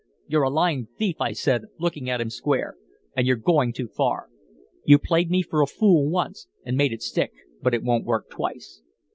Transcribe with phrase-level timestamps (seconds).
[0.25, 2.75] "'You're a lying thief,' I said, looking at him square.
[3.15, 4.29] 'And you're going too far.
[4.83, 7.31] You played me for a fool once and made it stick,
[7.61, 8.81] but it won't work twice.'